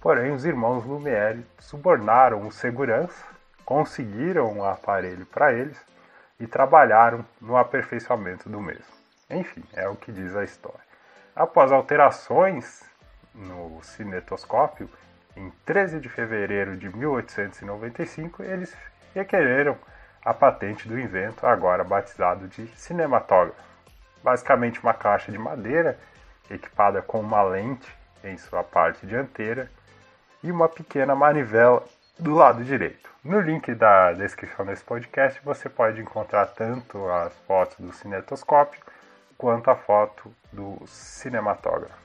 Porém, 0.00 0.30
os 0.30 0.44
irmãos 0.44 0.84
Lumière 0.84 1.44
subornaram 1.58 2.46
o 2.46 2.52
segurança 2.52 3.24
conseguiram 3.68 4.50
um 4.50 4.64
aparelho 4.64 5.26
para 5.26 5.52
eles 5.52 5.78
e 6.40 6.46
trabalharam 6.46 7.22
no 7.38 7.54
aperfeiçoamento 7.54 8.48
do 8.48 8.62
mesmo. 8.62 8.86
Enfim, 9.28 9.62
é 9.74 9.86
o 9.86 9.94
que 9.94 10.10
diz 10.10 10.34
a 10.34 10.42
história. 10.42 10.80
Após 11.36 11.70
alterações 11.70 12.82
no 13.34 13.78
cinetoscópio, 13.82 14.88
em 15.36 15.52
13 15.66 16.00
de 16.00 16.08
fevereiro 16.08 16.78
de 16.78 16.88
1895, 16.88 18.42
eles 18.42 18.74
requereram 19.14 19.76
a 20.28 20.34
patente 20.34 20.86
do 20.86 21.00
invento, 21.00 21.46
agora 21.46 21.82
batizado 21.82 22.46
de 22.48 22.66
cinematógrafo. 22.76 23.58
Basicamente, 24.22 24.78
uma 24.78 24.92
caixa 24.92 25.32
de 25.32 25.38
madeira 25.38 25.98
equipada 26.50 27.00
com 27.00 27.18
uma 27.20 27.42
lente 27.42 27.90
em 28.22 28.36
sua 28.36 28.62
parte 28.62 29.06
dianteira 29.06 29.70
e 30.42 30.52
uma 30.52 30.68
pequena 30.68 31.14
manivela 31.14 31.82
do 32.18 32.34
lado 32.34 32.62
direito. 32.62 33.08
No 33.24 33.40
link 33.40 33.74
da 33.74 34.12
descrição 34.12 34.66
desse 34.66 34.84
podcast 34.84 35.40
você 35.42 35.66
pode 35.66 35.98
encontrar 36.02 36.44
tanto 36.48 37.08
as 37.08 37.34
fotos 37.46 37.78
do 37.78 37.90
cinetoscópio 37.94 38.82
quanto 39.38 39.70
a 39.70 39.76
foto 39.76 40.30
do 40.52 40.76
cinematógrafo. 40.86 41.96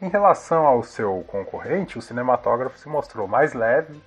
Em 0.00 0.08
relação 0.08 0.66
ao 0.66 0.82
seu 0.82 1.22
concorrente, 1.28 1.98
o 1.98 2.02
cinematógrafo 2.02 2.78
se 2.78 2.88
mostrou 2.88 3.28
mais 3.28 3.52
leve, 3.52 4.02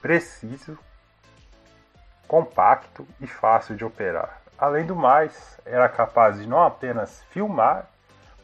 preciso, 0.00 0.78
compacto 2.30 3.06
e 3.20 3.26
fácil 3.26 3.74
de 3.74 3.84
operar. 3.84 4.40
Além 4.56 4.86
do 4.86 4.94
mais, 4.94 5.58
era 5.66 5.88
capaz 5.88 6.38
de 6.38 6.46
não 6.46 6.62
apenas 6.62 7.24
filmar, 7.30 7.86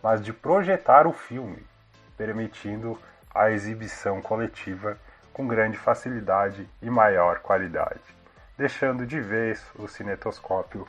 mas 0.02 0.20
de 0.20 0.32
projetar 0.32 1.06
o 1.06 1.12
filme, 1.12 1.64
permitindo 2.16 2.98
a 3.32 3.52
exibição 3.52 4.20
coletiva 4.20 4.98
com 5.32 5.46
grande 5.46 5.78
facilidade 5.78 6.68
e 6.82 6.90
maior 6.90 7.38
qualidade, 7.38 8.00
deixando 8.58 9.06
de 9.06 9.20
vez 9.20 9.64
o 9.76 9.86
cinetoscópio 9.86 10.88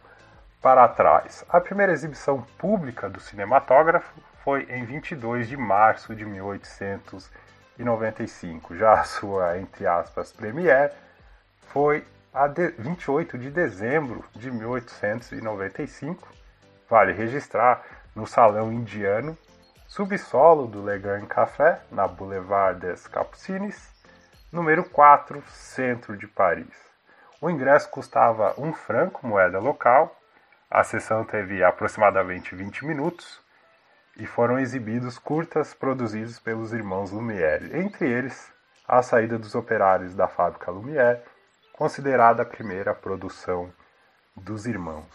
para 0.60 0.88
trás. 0.88 1.46
A 1.48 1.62
primeira 1.62 1.92
exibição 1.92 2.42
pública 2.58 3.08
do 3.08 3.20
cinematógrafo 3.20 4.20
foi 4.44 4.64
em 4.72 4.86
22 4.86 5.48
de 5.48 5.56
março 5.56 6.16
de 6.16 6.26
1895. 6.26 8.76
Já 8.76 8.94
a 8.94 9.04
sua, 9.04 9.60
entre 9.60 9.86
aspas, 9.86 10.32
premiere 10.32 10.92
foi 11.68 12.04
a 12.34 12.48
28 12.48 13.38
de 13.38 13.50
dezembro 13.50 14.24
de 14.36 14.52
1895. 14.52 16.28
Vale 16.90 17.14
registrar 17.14 17.84
no 18.16 18.26
Salão 18.26 18.72
Indiano 18.72 19.38
subsolo 19.88 20.68
do 20.68 20.84
Legan 20.84 21.26
Café, 21.26 21.82
na 21.90 22.08
Boulevard 22.08 22.80
des 22.80 23.08
Capucines, 23.08 23.90
número 24.52 24.84
4, 24.90 25.42
centro 25.48 26.18
de 26.18 26.28
Paris. 26.28 26.68
O 27.40 27.50
ingresso 27.50 27.90
custava 27.90 28.54
um 28.58 28.74
franco, 28.74 29.26
moeda 29.26 29.60
local. 29.60 30.14
A 30.70 30.84
sessão 30.84 31.24
teve 31.24 31.64
aproximadamente 31.64 32.54
20 32.54 32.86
minutos 32.86 33.42
e 34.18 34.26
foram 34.26 34.60
exibidos 34.60 35.18
curtas 35.18 35.74
produzidos 35.74 36.38
pelos 36.40 36.74
irmãos 36.74 37.12
Lumière, 37.12 37.80
entre 37.80 38.10
eles 38.10 38.52
A 38.86 39.02
Saída 39.02 39.38
dos 39.38 39.56
Operários 39.56 40.14
da 40.16 40.28
Fábrica 40.28 40.70
Lumière, 40.70 41.24
considerada 41.78 42.42
a 42.42 42.46
primeira 42.46 42.94
produção 42.94 43.72
dos 44.36 44.66
irmãos. 44.66 45.06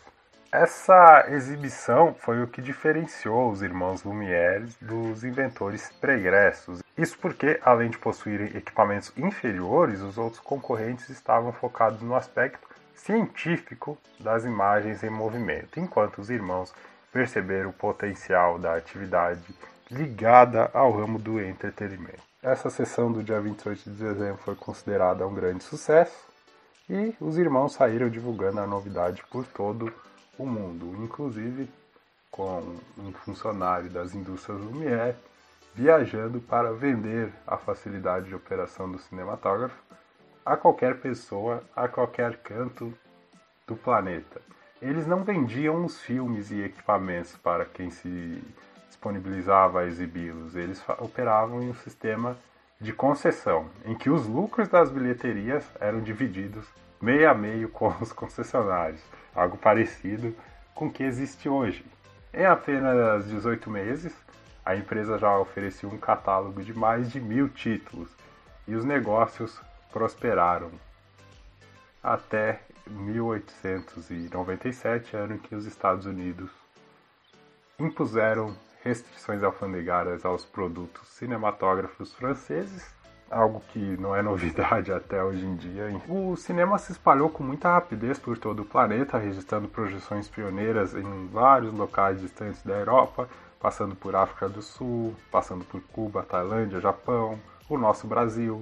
Essa 0.50 1.26
exibição 1.30 2.14
foi 2.14 2.42
o 2.42 2.46
que 2.46 2.62
diferenciou 2.62 3.50
os 3.50 3.62
irmãos 3.62 4.04
Lumière 4.04 4.68
dos 4.80 5.24
inventores 5.24 5.90
pregressos. 6.00 6.82
Isso 6.96 7.18
porque, 7.18 7.58
além 7.64 7.90
de 7.90 7.98
possuírem 7.98 8.56
equipamentos 8.56 9.12
inferiores, 9.16 10.02
os 10.02 10.16
outros 10.16 10.40
concorrentes 10.40 11.08
estavam 11.08 11.52
focados 11.52 12.00
no 12.02 12.14
aspecto 12.14 12.68
científico 12.94 13.98
das 14.20 14.44
imagens 14.44 15.02
em 15.02 15.10
movimento, 15.10 15.80
enquanto 15.80 16.18
os 16.18 16.30
irmãos 16.30 16.72
perceberam 17.10 17.70
o 17.70 17.72
potencial 17.72 18.58
da 18.58 18.76
atividade 18.76 19.42
ligada 19.90 20.70
ao 20.72 20.92
ramo 20.92 21.18
do 21.18 21.40
entretenimento. 21.40 22.22
Essa 22.42 22.70
sessão 22.70 23.10
do 23.10 23.22
dia 23.22 23.40
28 23.40 23.90
de 23.90 24.04
dezembro 24.04 24.38
foi 24.44 24.54
considerada 24.54 25.26
um 25.26 25.34
grande 25.34 25.64
sucesso 25.64 26.31
e 26.92 27.16
os 27.18 27.38
irmãos 27.38 27.72
saíram 27.72 28.10
divulgando 28.10 28.60
a 28.60 28.66
novidade 28.66 29.24
por 29.30 29.46
todo 29.46 29.90
o 30.38 30.44
mundo, 30.44 30.94
inclusive 31.02 31.66
com 32.30 32.76
um 32.98 33.12
funcionário 33.12 33.88
das 33.88 34.14
indústrias 34.14 34.60
Lumière 34.60 35.16
viajando 35.74 36.38
para 36.38 36.70
vender 36.70 37.32
a 37.46 37.56
facilidade 37.56 38.26
de 38.26 38.34
operação 38.34 38.92
do 38.92 38.98
cinematógrafo 38.98 39.74
a 40.44 40.54
qualquer 40.54 41.00
pessoa, 41.00 41.62
a 41.74 41.88
qualquer 41.88 42.36
canto 42.38 42.92
do 43.66 43.74
planeta. 43.74 44.42
Eles 44.82 45.06
não 45.06 45.24
vendiam 45.24 45.84
os 45.86 45.98
filmes 45.98 46.50
e 46.50 46.60
equipamentos 46.60 47.36
para 47.36 47.64
quem 47.64 47.90
se 47.90 48.42
disponibilizava 48.88 49.80
a 49.80 49.86
exibi-los, 49.86 50.56
eles 50.56 50.82
operavam 50.98 51.62
em 51.62 51.70
um 51.70 51.74
sistema 51.74 52.36
de 52.82 52.92
concessão, 52.92 53.70
em 53.84 53.94
que 53.94 54.10
os 54.10 54.26
lucros 54.26 54.68
das 54.68 54.90
bilheterias 54.90 55.64
eram 55.80 56.00
divididos 56.00 56.66
meio 57.00 57.30
a 57.30 57.34
meio 57.34 57.68
com 57.68 57.94
os 58.00 58.12
concessionários, 58.12 59.00
algo 59.34 59.56
parecido 59.56 60.36
com 60.74 60.88
o 60.88 60.92
que 60.92 61.04
existe 61.04 61.48
hoje. 61.48 61.86
Em 62.34 62.44
apenas 62.44 63.28
18 63.28 63.70
meses, 63.70 64.12
a 64.64 64.74
empresa 64.74 65.16
já 65.16 65.38
oferecia 65.38 65.88
um 65.88 65.96
catálogo 65.96 66.60
de 66.60 66.74
mais 66.74 67.08
de 67.10 67.20
mil 67.20 67.48
títulos 67.48 68.10
e 68.66 68.74
os 68.74 68.84
negócios 68.84 69.60
prosperaram. 69.92 70.72
Até 72.02 72.62
1897, 72.88 75.16
ano 75.16 75.34
em 75.34 75.38
que 75.38 75.54
os 75.54 75.66
Estados 75.66 76.04
Unidos 76.04 76.50
impuseram 77.78 78.56
restrições 78.84 79.42
alfandegárias 79.42 80.24
aos 80.24 80.44
produtos 80.44 81.08
cinematógrafos 81.08 82.14
franceses, 82.14 82.94
algo 83.30 83.60
que 83.72 83.78
não 83.78 84.14
é 84.14 84.22
novidade 84.22 84.92
até 84.92 85.22
hoje 85.22 85.44
em 85.44 85.56
dia. 85.56 85.88
O 86.08 86.36
cinema 86.36 86.78
se 86.78 86.92
espalhou 86.92 87.30
com 87.30 87.42
muita 87.42 87.72
rapidez 87.72 88.18
por 88.18 88.36
todo 88.36 88.60
o 88.60 88.64
planeta, 88.64 89.18
registrando 89.18 89.68
projeções 89.68 90.28
pioneiras 90.28 90.94
em 90.94 91.26
vários 91.28 91.72
locais 91.72 92.20
distantes 92.20 92.62
da 92.62 92.74
Europa, 92.74 93.28
passando 93.58 93.94
por 93.94 94.14
África 94.14 94.48
do 94.48 94.60
Sul, 94.60 95.14
passando 95.30 95.64
por 95.64 95.80
Cuba, 95.92 96.22
Tailândia, 96.22 96.80
Japão, 96.80 97.38
o 97.68 97.78
nosso 97.78 98.06
Brasil 98.06 98.60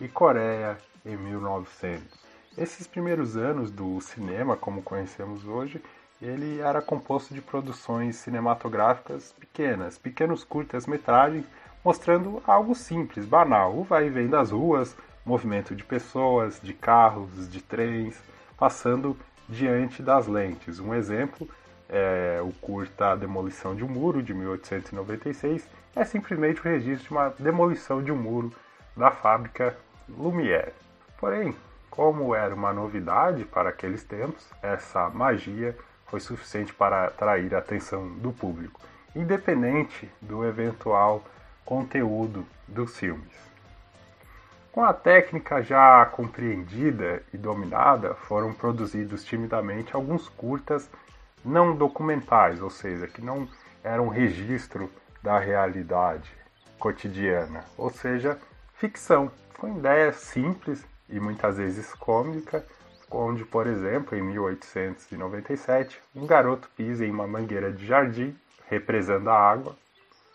e 0.00 0.08
Coreia 0.08 0.76
em 1.04 1.16
1900. 1.16 2.22
Esses 2.56 2.86
primeiros 2.86 3.36
anos 3.36 3.70
do 3.70 3.98
cinema, 4.02 4.56
como 4.56 4.82
conhecemos 4.82 5.46
hoje, 5.46 5.82
ele 6.22 6.60
era 6.60 6.80
composto 6.80 7.34
de 7.34 7.42
produções 7.42 8.16
cinematográficas 8.16 9.32
pequenas, 9.32 9.98
pequenos 9.98 10.44
curtas-metragens, 10.44 11.44
mostrando 11.84 12.40
algo 12.46 12.74
simples, 12.76 13.26
banal, 13.26 13.76
o 13.76 13.82
vai 13.82 14.06
e 14.06 14.10
vem 14.10 14.28
das 14.28 14.52
ruas, 14.52 14.96
movimento 15.26 15.74
de 15.74 15.82
pessoas, 15.82 16.60
de 16.62 16.72
carros, 16.72 17.48
de 17.48 17.60
trens, 17.60 18.22
passando 18.56 19.16
diante 19.48 20.00
das 20.00 20.28
lentes. 20.28 20.78
Um 20.78 20.94
exemplo 20.94 21.48
é, 21.88 22.40
o 22.40 22.52
curta 22.54 23.16
Demolição 23.16 23.74
de 23.74 23.84
um 23.84 23.88
Muro, 23.88 24.22
de 24.22 24.32
1896, 24.32 25.68
é 25.94 26.04
simplesmente 26.04 26.60
o 26.60 26.64
registro 26.64 27.08
de 27.08 27.10
uma 27.10 27.28
demolição 27.38 28.02
de 28.02 28.10
um 28.10 28.16
muro 28.16 28.50
da 28.96 29.10
fábrica 29.10 29.76
Lumière. 30.08 30.72
Porém, 31.18 31.54
como 31.90 32.34
era 32.34 32.54
uma 32.54 32.72
novidade 32.72 33.44
para 33.44 33.68
aqueles 33.68 34.02
tempos, 34.02 34.48
essa 34.62 35.10
magia 35.10 35.76
foi 36.12 36.20
suficiente 36.20 36.74
para 36.74 37.06
atrair 37.06 37.54
a 37.54 37.58
atenção 37.58 38.06
do 38.18 38.32
público, 38.32 38.78
independente 39.16 40.10
do 40.20 40.44
eventual 40.44 41.24
conteúdo 41.64 42.44
dos 42.68 42.98
filmes. 42.98 43.32
Com 44.70 44.84
a 44.84 44.92
técnica 44.92 45.62
já 45.62 46.04
compreendida 46.04 47.22
e 47.32 47.38
dominada, 47.38 48.14
foram 48.14 48.52
produzidos 48.52 49.24
timidamente 49.24 49.96
alguns 49.96 50.28
curtas 50.28 50.86
não 51.42 51.74
documentais, 51.74 52.60
ou 52.60 52.68
seja, 52.68 53.06
que 53.06 53.22
não 53.22 53.48
eram 53.82 54.08
registro 54.08 54.92
da 55.22 55.38
realidade 55.38 56.30
cotidiana, 56.78 57.64
ou 57.78 57.88
seja, 57.88 58.38
ficção, 58.74 59.32
com 59.58 59.78
ideias 59.78 60.16
simples 60.16 60.84
e 61.08 61.18
muitas 61.18 61.56
vezes 61.56 61.94
cômica, 61.94 62.62
onde, 63.18 63.44
por 63.44 63.66
exemplo, 63.66 64.16
em 64.16 64.22
1897, 64.22 66.00
um 66.14 66.26
garoto 66.26 66.68
pisa 66.76 67.04
em 67.04 67.10
uma 67.10 67.26
mangueira 67.26 67.72
de 67.72 67.86
jardim, 67.86 68.36
represando 68.68 69.30
a 69.30 69.38
água, 69.38 69.76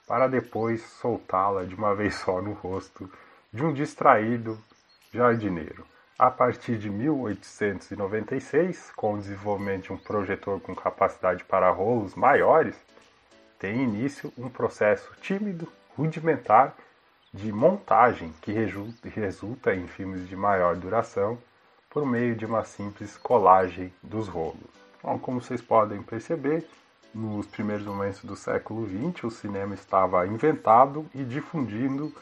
para 0.08 0.28
depois 0.28 0.82
soltá-la 0.82 1.66
de 1.66 1.76
uma 1.76 1.94
vez 1.96 2.16
só 2.16 2.42
no 2.42 2.54
rosto 2.54 3.10
de 3.52 3.64
um 3.64 3.74
distraído 3.74 4.58
jardineiro. 5.14 5.86
A 6.18 6.32
partir 6.32 6.78
de 6.78 6.90
1896, 6.90 8.92
com 8.96 9.14
o 9.14 9.20
desenvolvimento 9.20 9.84
de 9.84 9.94
um 9.94 9.98
projetor 9.98 10.60
com 10.60 10.76
capacidade 10.76 11.44
para 11.44 11.70
rolos 11.70 12.16
maiores, 12.16 12.76
tem 13.60 13.84
início 13.84 14.34
um 14.38 14.50
processo 14.50 15.12
tímido, 15.22 15.68
rudimentar 15.96 16.76
de 17.34 17.52
montagem 17.52 18.34
que 18.42 18.52
resulta 18.52 19.76
em 19.76 19.88
filmes 19.88 20.28
de 20.28 20.36
maior 20.36 20.76
duração 20.76 21.38
por 21.98 22.06
meio 22.06 22.36
de 22.36 22.46
uma 22.46 22.64
simples 22.64 23.18
colagem 23.18 23.92
dos 24.04 24.28
rolos. 24.28 24.70
Bom, 25.02 25.18
como 25.18 25.42
vocês 25.42 25.64
podem 25.64 26.00
perceber, 26.04 26.70
nos 27.12 27.48
primeiros 27.48 27.88
momentos 27.88 28.24
do 28.24 28.36
século 28.36 28.88
XX, 28.88 29.24
o 29.24 29.32
cinema 29.32 29.74
estava 29.74 30.28
inventado 30.28 31.10
e 31.16 31.24
difundindo, 31.24 32.14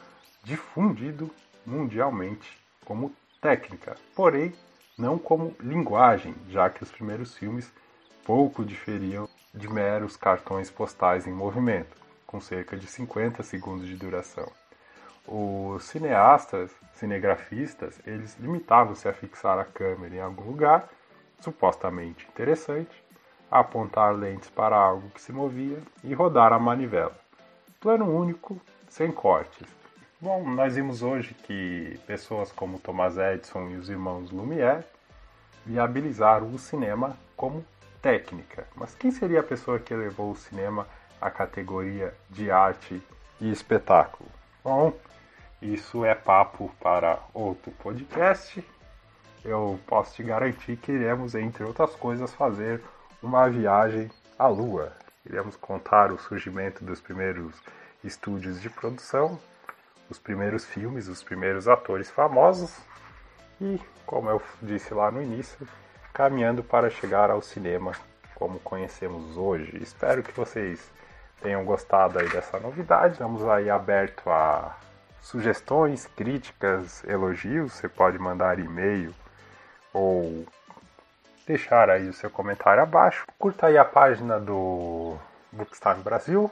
difundido 0.42 1.30
mundialmente 1.66 2.58
como 2.86 3.14
técnica, 3.38 3.96
porém 4.14 4.54
não 4.96 5.18
como 5.18 5.54
linguagem, 5.60 6.34
já 6.48 6.70
que 6.70 6.82
os 6.82 6.90
primeiros 6.90 7.36
filmes 7.36 7.70
pouco 8.24 8.64
diferiam 8.64 9.28
de 9.52 9.68
meros 9.68 10.16
cartões 10.16 10.70
postais 10.70 11.26
em 11.26 11.32
movimento, 11.32 11.94
com 12.26 12.40
cerca 12.40 12.78
de 12.78 12.86
50 12.86 13.42
segundos 13.42 13.86
de 13.86 13.94
duração. 13.94 14.50
Os 15.28 15.84
cineastas, 15.84 16.70
cinegrafistas, 16.94 18.00
eles 18.06 18.36
limitavam-se 18.38 19.08
a 19.08 19.12
fixar 19.12 19.58
a 19.58 19.64
câmera 19.64 20.14
em 20.14 20.20
algum 20.20 20.44
lugar, 20.44 20.88
supostamente 21.40 22.26
interessante, 22.28 23.04
apontar 23.50 24.14
lentes 24.14 24.50
para 24.50 24.76
algo 24.76 25.10
que 25.10 25.20
se 25.20 25.32
movia 25.32 25.78
e 26.04 26.14
rodar 26.14 26.52
a 26.52 26.58
manivela. 26.58 27.16
Plano 27.80 28.06
único, 28.06 28.60
sem 28.88 29.10
cortes, 29.10 29.66
Bom, 30.18 30.48
nós 30.48 30.74
vimos 30.74 31.02
hoje 31.02 31.34
que 31.34 32.00
pessoas 32.06 32.50
como 32.50 32.78
Thomas 32.78 33.18
Edison 33.18 33.68
e 33.68 33.76
os 33.76 33.90
irmãos 33.90 34.30
Lumière 34.30 34.82
viabilizaram 35.64 36.54
o 36.54 36.58
cinema 36.58 37.18
como 37.36 37.62
técnica. 38.00 38.66
Mas 38.74 38.94
quem 38.94 39.10
seria 39.10 39.40
a 39.40 39.42
pessoa 39.42 39.78
que 39.78 39.92
elevou 39.92 40.30
o 40.30 40.36
cinema 40.36 40.86
à 41.20 41.30
categoria 41.30 42.14
de 42.30 42.50
arte 42.50 43.02
e 43.38 43.52
espetáculo? 43.52 44.30
Bom, 44.64 44.94
isso 45.60 46.04
é 46.04 46.14
papo 46.14 46.74
para 46.80 47.18
outro 47.32 47.70
podcast. 47.72 48.64
Eu 49.44 49.78
posso 49.86 50.14
te 50.14 50.22
garantir 50.22 50.76
que 50.76 50.92
iremos, 50.92 51.34
entre 51.34 51.64
outras 51.64 51.94
coisas, 51.94 52.34
fazer 52.34 52.82
uma 53.22 53.48
viagem 53.48 54.10
à 54.38 54.46
Lua. 54.46 54.92
Iremos 55.24 55.56
contar 55.56 56.12
o 56.12 56.18
surgimento 56.18 56.84
dos 56.84 57.00
primeiros 57.00 57.54
estúdios 58.02 58.60
de 58.60 58.68
produção 58.70 59.38
os 60.10 60.18
primeiros 60.18 60.64
filmes, 60.64 61.08
os 61.08 61.22
primeiros 61.22 61.68
atores 61.68 62.10
famosos 62.10 62.76
e, 63.60 63.80
como 64.04 64.30
eu 64.30 64.42
disse 64.62 64.94
lá 64.94 65.10
no 65.10 65.22
início, 65.22 65.66
caminhando 66.12 66.62
para 66.62 66.90
chegar 66.90 67.30
ao 67.30 67.42
cinema 67.42 67.92
como 68.34 68.58
conhecemos 68.60 69.36
hoje. 69.36 69.76
Espero 69.82 70.22
que 70.22 70.32
vocês 70.32 70.90
tenham 71.40 71.64
gostado 71.64 72.18
aí 72.18 72.28
dessa 72.28 72.58
novidade. 72.60 73.14
Estamos 73.14 73.44
aí 73.44 73.68
aberto 73.68 74.28
a 74.30 74.76
sugestões, 75.20 76.06
críticas, 76.06 77.04
elogios. 77.04 77.72
Você 77.72 77.88
pode 77.88 78.18
mandar 78.18 78.58
e-mail 78.58 79.14
ou 79.92 80.46
deixar 81.46 81.88
aí 81.88 82.08
o 82.08 82.12
seu 82.12 82.30
comentário 82.30 82.82
abaixo. 82.82 83.24
Curta 83.38 83.66
aí 83.66 83.78
a 83.78 83.84
página 83.84 84.38
do 84.38 85.16
Bookstime 85.52 86.02
Brasil, 86.02 86.50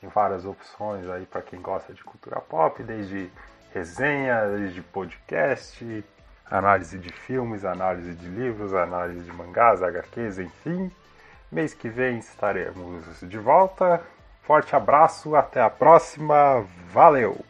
tem 0.00 0.10
várias 0.10 0.44
opções 0.44 1.08
aí 1.08 1.24
para 1.24 1.42
quem 1.42 1.60
gosta 1.60 1.92
de 1.94 2.04
cultura 2.04 2.40
pop, 2.40 2.82
desde 2.82 3.30
resenha, 3.72 4.46
desde 4.56 4.82
podcast, 4.82 6.04
análise 6.50 6.98
de 6.98 7.12
filmes, 7.12 7.64
análise 7.64 8.14
de 8.14 8.28
livros, 8.28 8.74
análise 8.74 9.20
de 9.20 9.32
mangás, 9.32 9.82
HQs, 9.82 10.38
enfim. 10.38 10.90
Mês 11.50 11.72
que 11.72 11.88
vem 11.88 12.18
estaremos 12.18 13.20
de 13.22 13.38
volta. 13.38 14.02
Forte 14.42 14.76
abraço, 14.76 15.34
até 15.34 15.60
a 15.60 15.70
próxima. 15.70 16.66
Valeu! 16.90 17.44